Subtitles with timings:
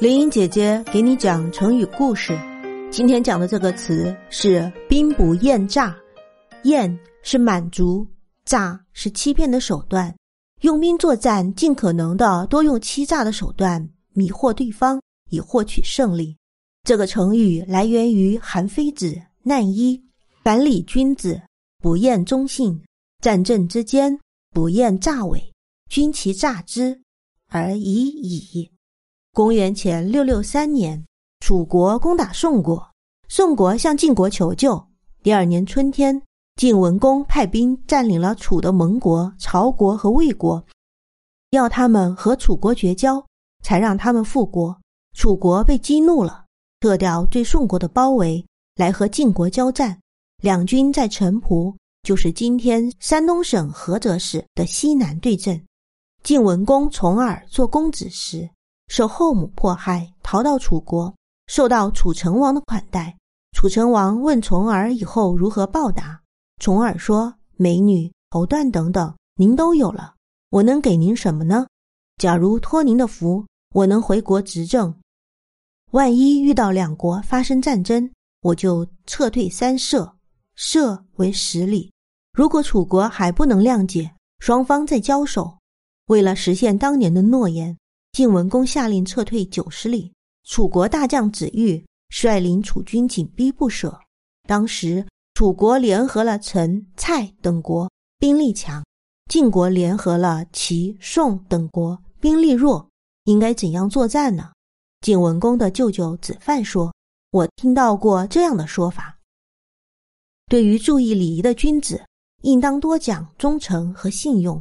[0.00, 2.38] 林英姐姐给你讲成语故事。
[2.88, 5.92] 今天讲的这个词是“兵不厌诈”，
[6.62, 8.06] 厌是满足，
[8.44, 10.14] 诈是欺骗的手段。
[10.60, 15.00] 用兵作战，尽可能的多用欺诈的手段迷惑对方，
[15.30, 16.36] 以获取胜利。
[16.84, 19.10] 这个成语来源于韩非子
[19.42, 19.98] 《难一》
[20.44, 21.42] ：“反礼君子，
[21.82, 22.80] 不厌忠信；
[23.20, 24.16] 战阵之间，
[24.54, 25.52] 不厌诈伪。
[25.90, 27.00] 君其诈之，
[27.48, 28.70] 而已矣。”
[29.38, 31.06] 公元前六六三年，
[31.38, 32.90] 楚国攻打宋国，
[33.28, 34.84] 宋国向晋国求救。
[35.22, 36.20] 第二年春天，
[36.56, 40.66] 晋文公派兵占领了楚的盟国曹国和魏国，
[41.50, 43.24] 要他们和楚国绝交，
[43.62, 44.76] 才让他们复国。
[45.16, 46.44] 楚国被激怒了，
[46.80, 48.44] 撤掉对宋国的包围，
[48.74, 49.96] 来和晋国交战。
[50.42, 55.64] 两军在陈蒲，就是今天山东省菏泽市的西南对阵。
[56.24, 58.50] 晋文公重耳做公子时。
[58.88, 61.14] 受后母迫害，逃到楚国，
[61.46, 63.16] 受到楚成王的款待。
[63.52, 66.20] 楚成王问重耳以后如何报答，
[66.58, 70.14] 重耳说：“美女、绸缎等等，您都有了，
[70.50, 71.66] 我能给您什么呢？
[72.16, 74.94] 假如托您的福，我能回国执政。
[75.90, 78.10] 万一遇到两国发生战争，
[78.42, 80.14] 我就撤退三舍，
[80.54, 81.92] 舍为十里。
[82.32, 85.58] 如果楚国还不能谅解，双方再交手。
[86.06, 87.76] 为了实现当年的诺言。”
[88.18, 93.96] 晋文公下令撤退九十里，楚国大将子玉率领楚军紧逼不舍。
[94.48, 97.88] 当时楚国联合了陈、蔡等国，
[98.18, 98.82] 兵力强；
[99.30, 102.88] 晋国联合了齐、宋等国，兵力弱。
[103.26, 104.50] 应该怎样作战呢？
[105.00, 106.92] 晋文公的舅舅子范说
[107.30, 109.16] ：“我听到过这样的说法。
[110.46, 112.04] 对于注意礼仪的君子，
[112.42, 114.60] 应当多讲忠诚和信用，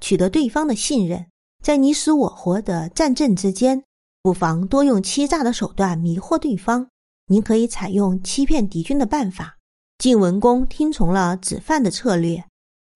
[0.00, 1.24] 取得对方的信任。”
[1.68, 3.84] 在你死我活的战阵之间，
[4.22, 6.88] 不妨多用欺诈的手段迷惑对方。
[7.26, 9.58] 您可以采用欺骗敌军的办法。
[9.98, 12.42] 晋文公听从了子范的策略，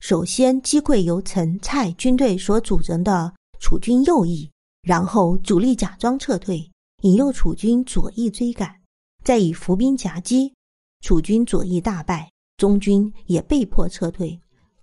[0.00, 4.50] 首先击溃由陈、蔡军队所组成的楚军右翼，
[4.80, 6.70] 然后主力假装撤退，
[7.02, 8.76] 引诱楚军左翼追赶，
[9.22, 10.54] 再以伏兵夹击，
[11.02, 14.40] 楚军左翼大败，中军也被迫撤退。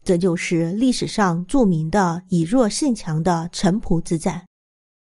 [0.09, 4.43] 这就是历史上著名的以弱胜强的陈濮之战。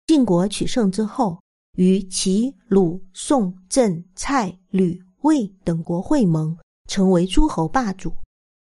[0.08, 1.40] 晋国取胜之后，
[1.78, 6.58] 与齐、鲁、宋、郑、蔡、吕、魏等国会盟，
[6.88, 8.12] 成为诸侯霸主。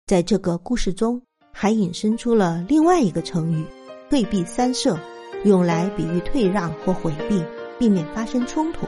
[0.07, 1.21] 在这个故事中，
[1.53, 3.63] 还引申出了另外一个成语
[4.09, 4.99] “退避三舍”，
[5.45, 7.39] 用来比喻退让或回避，
[7.77, 8.87] 避免发生冲突。